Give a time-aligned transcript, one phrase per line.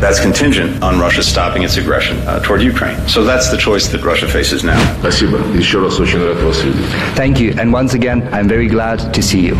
[0.00, 2.96] That's contingent on Russia stopping its aggression uh, toward Ukraine.
[3.08, 4.78] So that's the choice that Russia faces now.
[5.00, 5.38] Спасибо.
[5.54, 6.84] Еще раз очень рад вас видеть.
[7.14, 9.56] Thank you, and once again, I'm very glad to see you.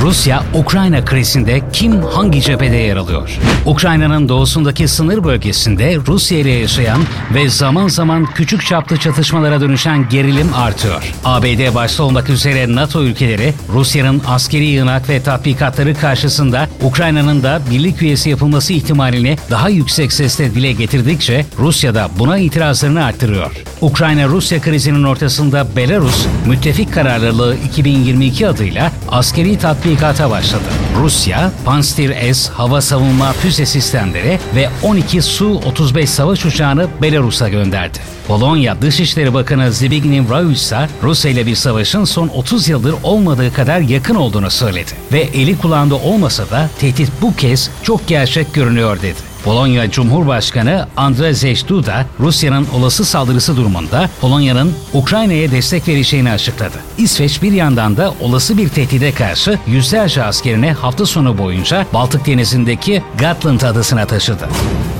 [0.00, 3.38] Rusya, Ukrayna krizinde kim hangi cephede yer alıyor?
[3.66, 7.00] Ukrayna'nın doğusundaki sınır bölgesinde Rusya ile yaşayan
[7.34, 11.14] ve zaman zaman küçük çaplı çatışmalara dönüşen gerilim artıyor.
[11.24, 18.02] ABD başta olmak üzere NATO ülkeleri Rusya'nın askeri yığınak ve tatbikatları karşısında Ukrayna'nın da birlik
[18.02, 23.52] üyesi yapılması ihtimalini daha yüksek sesle dile getirdikçe Rusya da buna itirazlarını arttırıyor.
[23.80, 29.50] Ukrayna-Rusya krizinin ortasında Belarus, müttefik kararlılığı 2022 adıyla askeri
[29.86, 30.64] tatbikata başladı.
[31.02, 37.98] Rusya, Panstir-S hava savunma füze sistemleri ve 12 Su-35 savaş uçağını Belarus'a gönderdi.
[38.28, 43.80] Polonya Dışişleri Bakanı Zbigniew Rau ise Rusya ile bir savaşın son 30 yıldır olmadığı kadar
[43.80, 44.90] yakın olduğunu söyledi.
[45.12, 49.20] Ve eli kulağında olmasa da tehdit bu kez çok gerçek görünüyor dedi.
[49.46, 56.76] Polonya Cumhurbaşkanı Andrzej Duda, Rusya'nın olası saldırısı durumunda Polonya'nın Ukrayna'ya destek vereceğini açıkladı.
[56.98, 63.02] İsveç bir yandan da olası bir tehdide karşı yüzlerce askerini hafta sonu boyunca Baltık Denizi'ndeki
[63.20, 64.48] Gotland adasına taşıdı.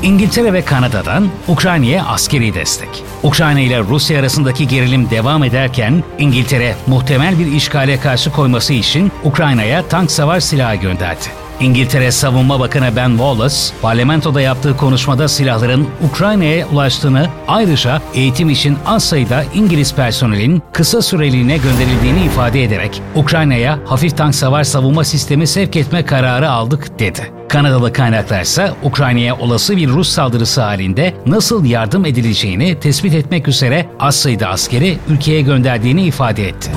[0.03, 3.05] İngiltere ve Kanada'dan Ukrayna'ya askeri destek.
[3.23, 9.89] Ukrayna ile Rusya arasındaki gerilim devam ederken İngiltere muhtemel bir işgale karşı koyması için Ukrayna'ya
[9.89, 11.46] tank savar silahı gönderdi.
[11.61, 19.05] İngiltere Savunma Bakanı Ben Wallace, parlamentoda yaptığı konuşmada silahların Ukrayna'ya ulaştığını, ayrıca eğitim için az
[19.05, 25.77] sayıda İngiliz personelin kısa süreliğine gönderildiğini ifade ederek Ukrayna'ya hafif tank savar savunma sistemi sevk
[25.77, 27.33] etme kararı aldık dedi.
[27.49, 33.87] Kanadalı kaynaklar ise Ukrayna'ya olası bir Rus saldırısı halinde nasıl yardım edileceğini tespit etmek üzere
[34.01, 36.71] az sayıda askeri ülkeye gönderdiğini ifade etti.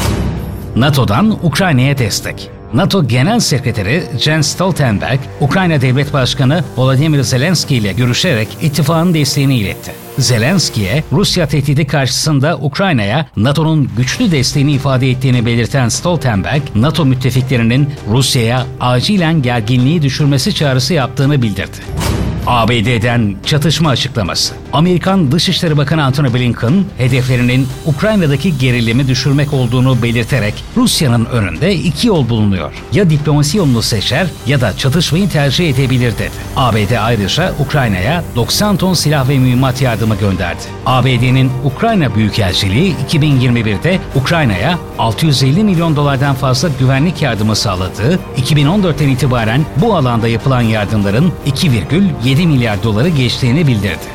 [0.76, 2.59] NATO'dan Ukrayna'ya destek.
[2.74, 9.92] NATO Genel Sekreteri Jens Stoltenberg, Ukrayna Devlet Başkanı Volodymyr Zelenski ile görüşerek ittifakın desteğini iletti.
[10.18, 18.66] Zelenski'ye Rusya tehdidi karşısında Ukrayna'ya NATO'nun güçlü desteğini ifade ettiğini belirten Stoltenberg, NATO müttefiklerinin Rusya'ya
[18.80, 21.78] acilen gerginliği düşürmesi çağrısı yaptığını bildirdi.
[22.50, 24.54] ABD'den çatışma açıklaması.
[24.74, 32.30] Amerikan Dışişleri Bakanı Antony Blinken, hedeflerinin Ukrayna'daki gerilimi düşürmek olduğunu belirterek Rusya'nın önünde iki yol
[32.30, 32.72] bulunuyor.
[32.94, 36.32] Ya diplomasi yolunu seçer ya da çatışmayı tercih edebilir dedi.
[36.56, 40.62] ABD ayrıca Ukrayna'ya 90 ton silah ve mühimmat yardımı gönderdi.
[40.86, 49.96] ABD'nin Ukrayna Büyükelçiliği 2021'de Ukrayna'ya 650 milyon dolardan fazla güvenlik yardımı sağladığı, 2014'ten itibaren bu
[49.96, 54.10] alanda yapılan yardımların 2,7 milyar doları geçtiğini bildirdi.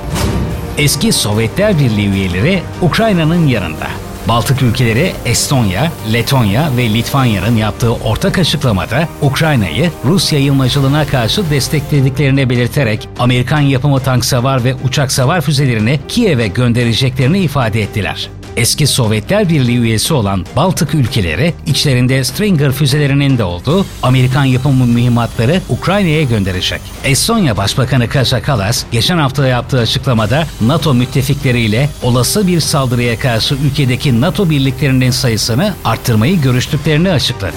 [0.78, 3.86] Eski Sovyetler Birliği üyeleri Ukrayna'nın yanında.
[4.28, 13.08] Baltık ülkeleri Estonya, Letonya ve Litvanya'nın yaptığı ortak açıklamada Ukrayna'yı Rus yayılmacılığına karşı desteklediklerini belirterek
[13.18, 18.30] Amerikan yapımı tank savar ve uçak savar füzelerini Kiev'e göndereceklerini ifade ettiler.
[18.56, 25.60] Eski Sovyetler Birliği üyesi olan Baltık ülkeleri içlerinde Stinger füzelerinin de olduğu Amerikan yapımı mühimmatları
[25.68, 26.80] Ukrayna'ya gönderecek.
[27.04, 34.20] Estonya Başbakanı Kaja Kallas geçen hafta yaptığı açıklamada NATO müttefikleriyle olası bir saldırıya karşı ülkedeki
[34.20, 37.56] NATO birliklerinin sayısını arttırmayı görüştüklerini açıkladı.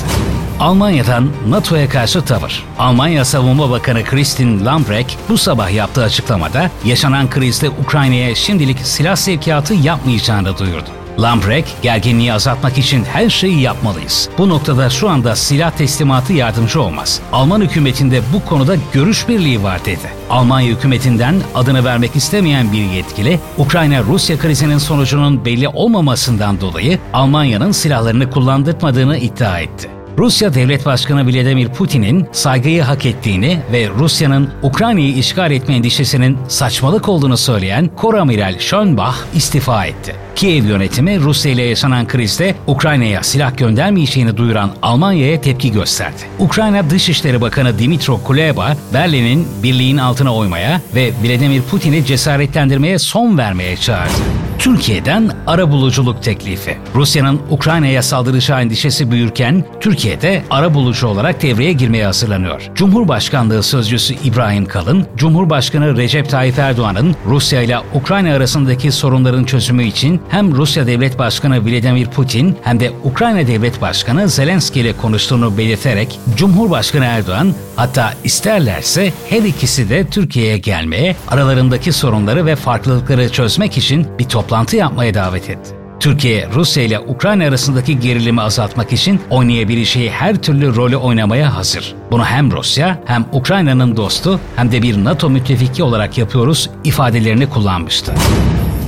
[0.60, 2.64] Almanya'dan NATO'ya karşı tavır.
[2.80, 9.74] Almanya Savunma Bakanı Christine Lambrecht bu sabah yaptığı açıklamada yaşanan krizde Ukrayna'ya şimdilik silah sevkiyatı
[9.74, 10.90] yapmayacağını duyurdu.
[11.20, 14.30] Lambrecht, gerginliği azaltmak için her şeyi yapmalıyız.
[14.38, 17.22] Bu noktada şu anda silah teslimatı yardımcı olmaz.
[17.32, 20.12] Alman hükümetinde bu konuda görüş birliği var dedi.
[20.30, 28.30] Almanya hükümetinden adını vermek istemeyen bir yetkili, Ukrayna-Rusya krizinin sonucunun belli olmamasından dolayı Almanya'nın silahlarını
[28.30, 29.97] kullandırmadığını iddia etti.
[30.18, 37.10] Rusya Devlet Başkanı Vladimir Putin'in saygıyı hak ettiğini ve Rusya'nın Ukrayna'yı işgal etme endişesinin saçmalık
[37.10, 40.16] olduğunu söyleyen Koramiral Schönbach istifa etti.
[40.36, 46.22] Kiev yönetimi Rusya ile yaşanan krizde Ukrayna'ya silah göndermeyeceğini duyuran Almanya'ya tepki gösterdi.
[46.40, 53.78] Ukrayna Dışişleri Bakanı Dimitro Kuleba, Berlin'in birliğin altına oymaya ve Vladimir Putin'i cesaretlendirmeye son vermeye
[53.78, 54.47] çağırdı.
[54.60, 56.78] Türkiye'den ara buluculuk teklifi.
[56.96, 62.70] Rusya'nın Ukrayna'ya saldıracağı endişesi büyürken Türkiye'de ara bulucu olarak devreye girmeye hazırlanıyor.
[62.76, 70.22] Cumhurbaşkanlığı Sözcüsü İbrahim Kalın, Cumhurbaşkanı Recep Tayyip Erdoğan'ın Rusya ile Ukrayna arasındaki sorunların çözümü için
[70.30, 76.20] hem Rusya Devlet Başkanı Vladimir Putin hem de Ukrayna Devlet Başkanı Zelenski ile konuştuğunu belirterek
[76.36, 84.08] Cumhurbaşkanı Erdoğan hatta isterlerse her ikisi de Türkiye'ye gelmeye, aralarındaki sorunları ve farklılıkları çözmek için
[84.20, 85.76] bir toplantı yapmaya davet etti.
[86.00, 91.96] Türkiye, Rusya ile Ukrayna arasındaki gerilimi azaltmak için oynayabileceği her türlü rolü oynamaya hazır.
[92.12, 98.14] Bunu hem Rusya hem Ukrayna'nın dostu hem de bir NATO müttefiki olarak yapıyoruz ifadelerini kullanmıştı.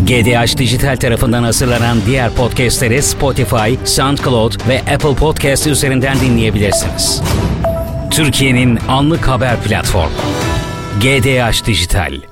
[0.05, 7.21] GDH Dijital tarafından hazırlanan diğer podcastleri Spotify, SoundCloud ve Apple Podcast üzerinden dinleyebilirsiniz.
[8.11, 10.17] Türkiye'nin anlık haber platformu
[11.01, 12.28] GDH Dijital.